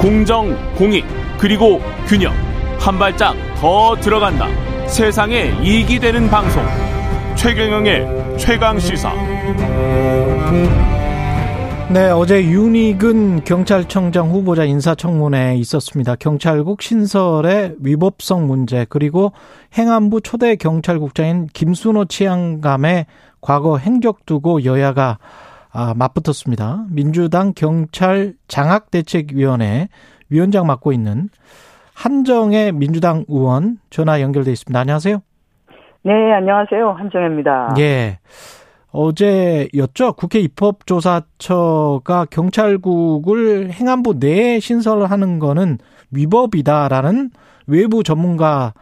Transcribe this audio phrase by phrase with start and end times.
[0.00, 1.04] 공정, 공익,
[1.38, 2.32] 그리고 균형.
[2.78, 4.46] 한 발짝 더 들어간다.
[4.86, 6.62] 세상에 이익이 되는 방송.
[7.36, 9.12] 최경영의 최강 시사.
[11.90, 16.16] 네, 어제 윤익은 경찰청장 후보자 인사청문회에 있었습니다.
[16.16, 19.32] 경찰국 신설의 위법성 문제 그리고
[19.76, 23.04] 행안부 초대 경찰국장인 김순호 치안감의
[23.42, 25.18] 과거 행적 두고 여야가
[25.72, 26.86] 아, 맞붙었습니다.
[26.90, 29.88] 민주당 경찰 장학대책위원회
[30.28, 31.28] 위원장 맡고 있는
[31.94, 34.78] 한정혜 민주당 의원 전화 연결돼 있습니다.
[34.78, 35.20] 안녕하세요.
[36.02, 36.92] 네, 안녕하세요.
[36.92, 37.74] 한정혜입니다.
[37.78, 38.18] 예.
[38.90, 40.14] 어제였죠.
[40.14, 45.78] 국회 입법조사처가 경찰국을 행안부 내에 신설을 하는 거는
[46.10, 47.30] 위법이다라는
[47.66, 48.72] 외부 전문가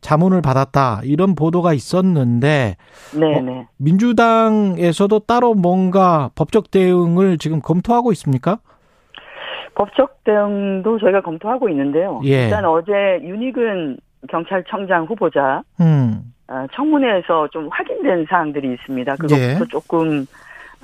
[0.00, 2.76] 자문을 받았다 이런 보도가 있었는데
[3.18, 3.60] 네, 네.
[3.60, 8.58] 어, 민주당에서도 따로 뭔가 법적 대응을 지금 검토하고 있습니까?
[9.74, 12.20] 법적 대응도 저희가 검토하고 있는데요.
[12.24, 12.44] 예.
[12.44, 16.32] 일단 어제 윤희근 경찰청장 후보자 음.
[16.48, 19.16] 어, 청문회에서 좀 확인된 사항들이 있습니다.
[19.16, 19.68] 그것부터 예.
[19.68, 20.26] 조금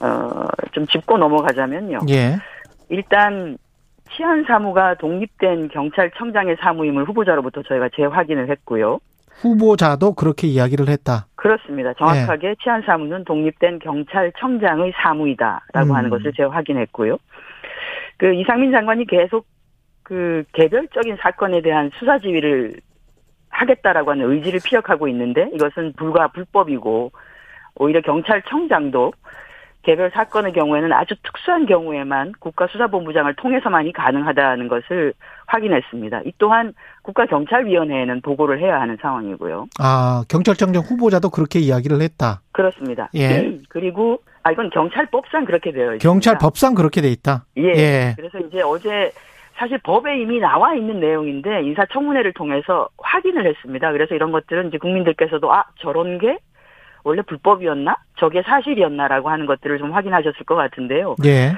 [0.00, 2.00] 어, 좀 짚고 넘어가자면요.
[2.10, 2.36] 예.
[2.88, 3.56] 일단
[4.14, 8.98] 치안 사무가 독립된 경찰청장의 사무임을 후보자로부터 저희가 재확인을 했고요.
[9.40, 11.26] 후보자도 그렇게 이야기를 했다.
[11.36, 11.92] 그렇습니다.
[11.94, 12.54] 정확하게 예.
[12.62, 15.94] 치안 사무는 독립된 경찰청장의 사무이다라고 음.
[15.94, 17.18] 하는 것을 재확인했고요.
[18.16, 19.46] 그 이상민 장관이 계속
[20.02, 22.74] 그 개별적인 사건에 대한 수사 지휘를
[23.48, 27.12] 하겠다라고 하는 의지를 피력하고 있는데 이것은 불과 불법이고
[27.76, 29.12] 오히려 경찰청장도
[29.84, 35.12] 개별 사건의 경우에는 아주 특수한 경우에만 국가수사본부장을 통해서만이 가능하다는 것을
[35.46, 36.22] 확인했습니다.
[36.24, 39.66] 이 또한 국가경찰위원회에는 보고를 해야 하는 상황이고요.
[39.78, 42.40] 아, 경찰청장 후보자도 그렇게 이야기를 했다.
[42.52, 43.10] 그렇습니다.
[43.14, 43.60] 예.
[43.68, 46.02] 그리고 아 이건 경찰법상 그렇게 되어 있습니다.
[46.02, 47.44] 경찰법상 그렇게 돼 있다.
[47.58, 47.62] 예.
[47.62, 48.14] 예.
[48.16, 49.12] 그래서 이제 어제
[49.56, 53.92] 사실 법에 이미 나와 있는 내용인데 인사청문회를 통해서 확인을 했습니다.
[53.92, 56.38] 그래서 이런 것들은 이제 국민들께서도 아 저런 게
[57.04, 57.96] 원래 불법이었나?
[58.18, 61.16] 저게 사실이었나라고 하는 것들을 좀 확인하셨을 것 같은데요.
[61.24, 61.52] 예.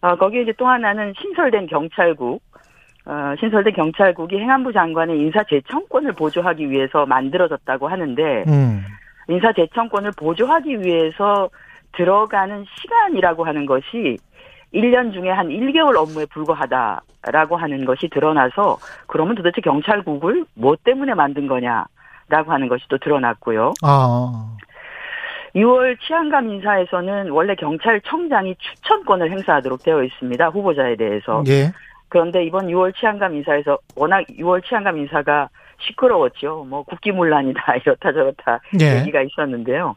[0.00, 2.42] 어, 거기에 이제 또 하나는 신설된 경찰국,
[3.04, 8.84] 어, 신설된 경찰국이 행안부 장관의 인사재청권을 보조하기 위해서 만들어졌다고 하는데, 음.
[9.28, 11.50] 인사재청권을 보조하기 위해서
[11.92, 14.18] 들어가는 시간이라고 하는 것이
[14.72, 21.46] 1년 중에 한 1개월 업무에 불과하다라고 하는 것이 드러나서, 그러면 도대체 경찰국을 뭐 때문에 만든
[21.46, 23.72] 거냐라고 하는 것이 또 드러났고요.
[23.82, 24.56] 아.
[25.54, 30.48] 6월 치안감 인사에서는 원래 경찰청장이 추천권을 행사하도록 되어 있습니다.
[30.48, 31.42] 후보자에 대해서.
[31.48, 31.72] 예.
[32.08, 35.48] 그런데 이번 6월 치안감 인사에서 워낙 6월 치안감 인사가
[35.80, 36.66] 시끄러웠죠.
[36.68, 39.00] 뭐 국기문란이다 이렇다 저렇다 예.
[39.00, 39.96] 얘기가 있었는데요.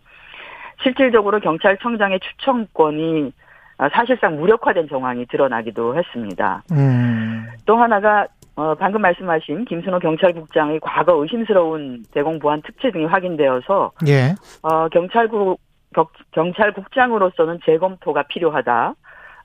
[0.83, 3.33] 실질적으로 경찰청장의 추천권이
[3.77, 6.63] 아, 사실상 무력화된 정황이 드러나기도 했습니다.
[6.71, 7.47] 음.
[7.65, 14.35] 또 하나가 어, 방금 말씀하신 김순호 경찰국장의 과거 의심스러운 대공 보안 특채 등이 확인되어서 예.
[14.61, 15.59] 어, 경찰국,
[15.93, 18.95] 경, 경찰국장으로서는 재검토가 필요하다.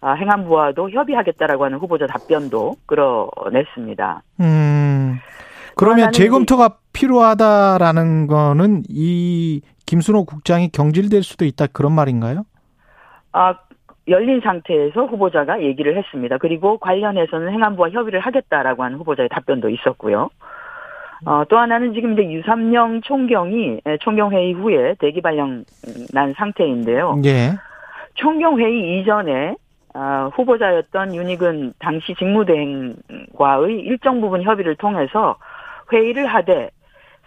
[0.00, 4.22] 아, 행안부와도 협의하겠다라고 하는 후보자 답변도 끌어냈습니다.
[4.40, 5.18] 음.
[5.74, 12.44] 그러면 재검토가 필요하다라는 거는 이 김순호 국장이 경질될 수도 있다 그런 말인가요?
[13.32, 13.54] 아,
[14.08, 16.38] 열린 상태에서 후보자가 얘기를 했습니다.
[16.38, 20.30] 그리고 관련해서는 행안부와 협의를 하겠다라고 하는 후보자의 답변도 있었고요.
[21.24, 25.64] 어, 또 하나는 지금 이제 유삼령 총경이 에, 총경회의 후에 대기 발령
[26.12, 27.16] 난 상태인데요.
[27.24, 27.52] 예.
[28.14, 29.56] 총경회의 이전에
[29.94, 35.36] 아, 후보자였던 윤익은 당시 직무대행과의 일정 부분 협의를 통해서
[35.90, 36.70] 회의를 하되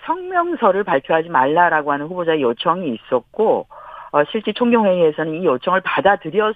[0.06, 3.66] 성명서를 발표하지 말라라고 하는 후보자의 요청이 있었고
[4.12, 6.54] 어, 실제 총경회의에서는 이 요청을 받아들인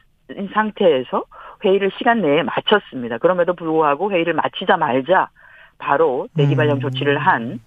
[0.53, 1.23] 상태에서
[1.63, 3.17] 회의를 시간 내에 마쳤습니다.
[3.17, 5.29] 그럼에도 불구하고 회의를 마치자 말자
[5.77, 6.79] 바로 대기 발령 음.
[6.81, 7.59] 조치를 한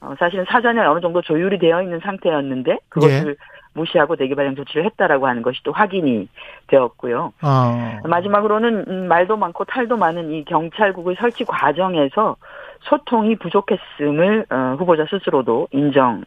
[0.00, 3.36] 어, 사실은 사전에 어느 정도 조율이 되어 있는 상태였는데 그것을
[3.74, 6.28] 무시하고 대기 발령 조치를 했다라고 하는 것이 또 확인이
[6.66, 7.32] 되었고요.
[7.40, 8.00] 아.
[8.04, 12.36] 마지막으로는 음, 말도 많고 탈도 많은 이 경찰국의 설치 과정에서
[12.80, 16.24] 소통이 부족했음을 어, 후보자 스스로도 인정.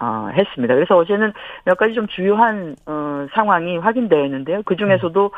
[0.00, 0.74] 어, 했습니다.
[0.74, 1.32] 그래서 어제는
[1.64, 4.62] 몇 가지 좀 주요한 어, 상황이 확인되어 있는데요.
[4.64, 5.30] 그 중에서도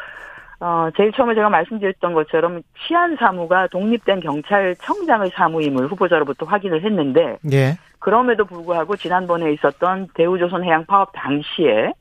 [0.61, 7.77] 어, 제일 처음에 제가 말씀드렸던 것처럼 치안 사무가 독립된 경찰청장의 사무임을 후보자로부터 확인을 했는데 예.
[7.99, 11.93] 그럼에도 불구하고 지난번에 있었던 대우조선 해양 파업 당시에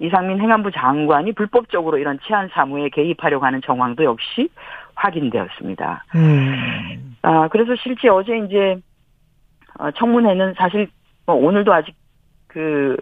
[0.00, 4.48] 이상민 행안부 장관이 불법적으로 이런 치안 사무에 개입하려고 하는 정황도 역시
[4.94, 6.04] 확인되었습니다.
[6.14, 7.16] 음.
[7.22, 8.76] 아, 그래서 실제 어제 이제
[9.78, 10.88] 어, 청문회는 사실
[11.28, 11.94] 뭐 오늘도 아직
[12.46, 12.96] 그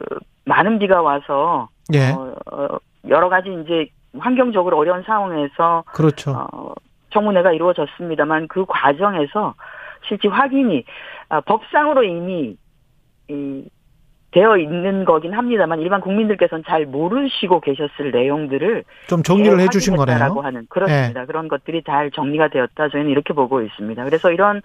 [0.46, 2.11] 많은 비가 와서 예.
[2.11, 2.78] 어, 어,
[3.08, 3.87] 여러 가지 이제
[4.19, 6.32] 환경적으로 어려운 상황에서 그렇죠.
[6.32, 6.75] 어,
[7.11, 9.55] 청문회가 이루어졌습니다만 그 과정에서
[10.08, 10.84] 실제 확인이
[11.28, 12.56] 아, 법상으로 이미
[13.28, 13.64] 이,
[14.32, 20.19] 되어 있는 거긴 합니다만 일반 국민들께서는 잘 모르시고 계셨을 내용들을 좀 정리를 해주신 거네요.
[20.19, 21.20] 라고 하는 그렇습니다.
[21.20, 21.26] 네.
[21.26, 22.88] 그런 것들이 잘 정리가 되었다.
[22.88, 24.05] 저희는 이렇게 보고 있습니다.
[24.05, 24.62] 그래서 이런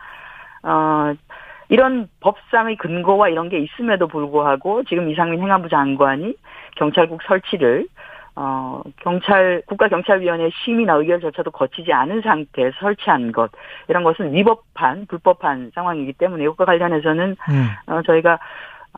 [0.64, 1.14] 어
[1.72, 6.36] 이런 법상의 근거와 이런 게 있음에도 불구하고 지금 이상민 행안부 장관이
[6.76, 7.88] 경찰국 설치를
[8.36, 13.52] 어, 경찰, 국가경찰위원회 심의나 의결조차도 거치지 않은 상태에서 설치한 것,
[13.90, 17.68] 이런 것은 위법한, 불법한 상황이기 때문에 이것과 관련해서는, 음.
[17.88, 18.40] 어, 저희가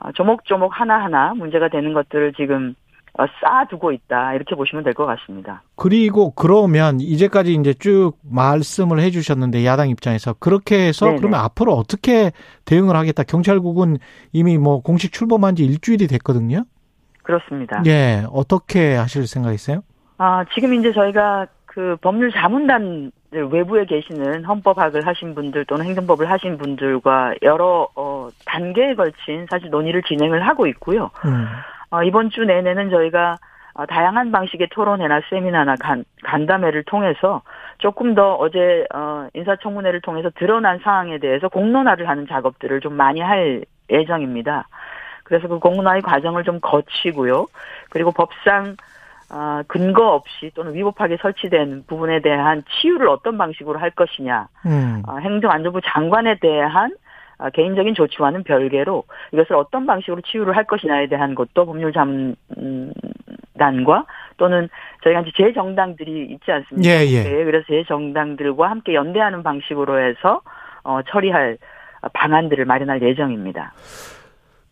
[0.02, 2.83] 어, 조목조목 하나하나 문제가 되는 것들을 지금 어,
[3.18, 4.34] 쌓아두고 있다.
[4.34, 5.62] 이렇게 보시면 될 것 같습니다.
[5.76, 11.18] 그리고 그러면 이제까지 이제 쭉 말씀을 해 주셨는데 야당 입장에서 그렇게 해서 네네.
[11.20, 12.32] 그러면 앞으로 어떻게
[12.66, 13.24] 대응을 하겠다.
[13.24, 13.98] 경찰국은
[14.32, 16.64] 이미 뭐 공식 출범한 지 일주일이 됐거든요.
[17.24, 17.82] 그렇습니다.
[17.86, 19.82] 예, 어떻게 하실 생각이세요?
[20.18, 26.58] 아, 지금 이제 저희가 그 법률 자문단 외부에 계시는 헌법학을 하신 분들 또는 행정법을 하신
[26.60, 31.10] 분들과 여러 어, 단계에 걸친 사실 논의를 진행을 하고 있고요.
[31.26, 31.48] 음.
[31.94, 33.38] 어, 이번 주 내내는 저희가
[33.76, 37.44] 어, 다양한 방식의 토론회나 세미나나 간, 간담회를 통해서
[37.78, 43.64] 조금 더 어제 어, 인사청문회를 통해서 드러난 사항에 대해서 공론화를 하는 작업들을 좀 많이 할
[43.92, 44.68] 예정입니다.
[45.24, 47.46] 그래서 그 공론화의 과정을 좀 거치고요.
[47.92, 48.76] 그리고 법상
[49.32, 55.04] 어, 근거 없이 또는 위법하게 설치된 부분에 대한 치유를 어떤 방식으로 할 것이냐, 음.
[55.08, 57.03] 어, 행정안전부 장관에 대한 어,
[57.52, 62.36] 개인적인 조치와는 별개로 이것을 어떤 방식으로 치유를 할 것이냐에 대한 것도 법률자문단과
[64.38, 64.70] 또는
[65.04, 66.90] 저희가 이제 제 정당들이 있지 않습니까?
[66.90, 67.24] 예, 예.
[67.44, 70.42] 그래서 제 정당들과 함께 연대하는 방식으로 해서
[70.84, 71.58] 어, 처리할
[72.14, 73.74] 방안들을 마련할 예정입니다.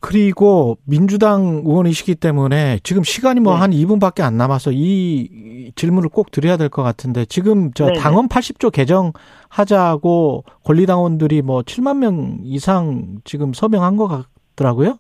[0.02, 3.78] 그리고 민주당 의원이시기 때문에 지금 시간이 뭐한 네.
[3.78, 8.00] 2분밖에 안 남아서 이 질문을 꼭 드려야 될 것 같은데 지금 저 네, 네.
[8.00, 14.08] 당원 80조 개정하자고 권리당원들이 뭐 7만 명 이상 지금 서명한 것
[14.56, 14.98] 같더라고요.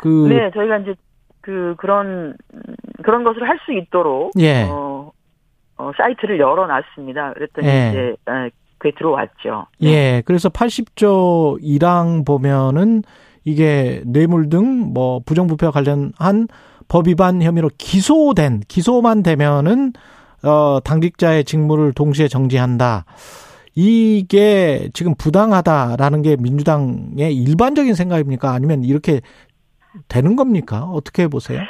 [0.00, 0.94] 그 네, 저희가 이제
[1.40, 2.36] 그 그런
[3.04, 4.64] 그런 것을 할 수 있도록 예.
[4.70, 5.10] 어,
[5.76, 7.34] 어, 사이트를 열어놨습니다.
[7.34, 7.88] 그랬더니 예.
[7.90, 8.16] 이제
[8.78, 9.66] 그게 들어왔죠.
[9.80, 9.88] 네.
[9.88, 13.02] 예, 그래서 80조 1항 보면은
[13.48, 16.48] 이게 뇌물 등 뭐 부정부패와 관련한
[16.88, 19.92] 법 위반 혐의로 기소된 기소만 되면은
[20.44, 23.04] 어 당직자의 직무를 동시에 정지한다.
[23.74, 28.52] 이게 지금 부당하다라는 게 민주당의 일반적인 생각입니까?
[28.52, 29.20] 아니면 이렇게
[30.08, 30.84] 되는 겁니까?
[30.84, 31.60] 어떻게 보세요?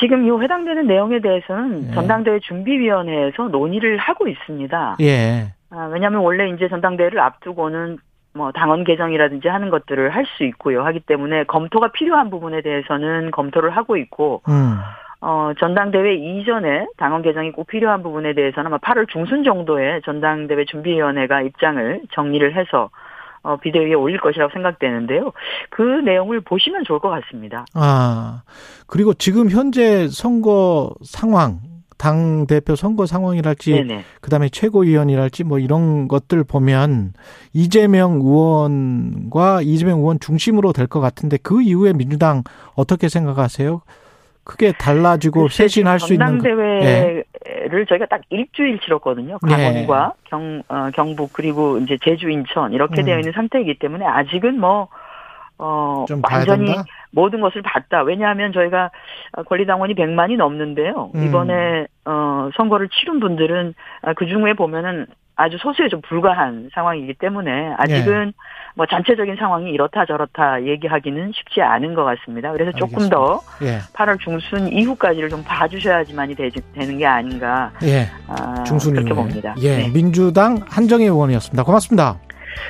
[0.00, 1.94] 지금 이 해당되는 내용에 대해서는 예.
[1.94, 4.96] 전당대회 준비위원회에서 논의를 하고 있습니다.
[5.00, 5.52] 예.
[5.70, 7.98] 아, 왜냐하면 원래 이제 전당대회를 앞두고는
[8.34, 10.82] 뭐 당원 개정이라든지 하는 것들을 할 수 있고요.
[10.84, 14.78] 하기 때문에 검토가 필요한 부분에 대해서는 검토를 하고 있고 음.
[15.20, 21.42] 어, 전당대회 이전에 당원 개정이 꼭 필요한 부분에 대해서는 아마 8월 중순 정도에 전당대회 준비위원회가
[21.42, 22.90] 입장을 정리를 해서
[23.44, 25.32] 어, 비대위에 올릴 것이라고 생각되는데요.
[25.70, 27.66] 그 내용을 보시면 좋을 것 같습니다.
[27.74, 28.42] 아,
[28.86, 31.58] 그리고 지금 현재 선거 상황,
[32.02, 34.02] 당 대표 선거 상황이랄지 네네.
[34.20, 37.12] 그다음에 최고위원이랄지 뭐 이런 것들 보면
[37.52, 42.42] 이재명 의원과 이재명 의원 중심으로 될 것 같은데 그 이후에 민주당
[42.74, 43.82] 어떻게 생각하세요?
[44.42, 47.24] 크게 달라지고 쇄신할 수 있는 전당대회를
[47.70, 47.84] 네.
[47.88, 49.38] 저희가 딱 일주일 치렀거든요.
[49.38, 50.28] 강원과 네.
[50.28, 53.04] 경 어, 경북 그리고 이제 제주 인천 이렇게 음.
[53.04, 54.88] 되어 있는 상태이기 때문에 아직은 뭐
[55.62, 56.74] 어, 완전히?
[57.12, 58.02] 모든 것을 봤다.
[58.02, 58.90] 왜냐하면 저희가
[59.46, 61.10] 권리당원이 100만이 넘는데요.
[61.14, 61.26] 음.
[61.26, 67.74] 이번에, 어, 선거를 치른 분들은 아, 그 중에 보면은 아주 소수에 좀 불과한 상황이기 때문에
[67.78, 68.32] 아직은 네.
[68.74, 72.52] 뭐 전체적인 상황이 이렇다 저렇다 얘기하기는 쉽지 않은 것 같습니다.
[72.52, 72.78] 그래서 알겠습니다.
[72.78, 73.78] 조금 더 예.
[73.94, 77.72] 8월 중순 이후까지를 좀 봐주셔야지만이 되, 는게 아닌가.
[77.82, 78.06] 예.
[78.28, 79.14] 아, 중순 그렇게.
[79.14, 79.54] 봅니다.
[79.60, 79.78] 예.
[79.78, 79.92] 네.
[79.92, 81.64] 민주당 한정혜 의원이었습니다.
[81.64, 82.18] 고맙습니다.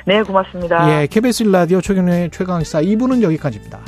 [0.05, 1.01] 네, 고맙습니다.
[1.01, 3.79] 예, KBS 라디오 최경련의 최강시사 2부는 여기까지입니다.